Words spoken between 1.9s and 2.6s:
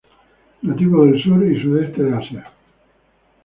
de Asia.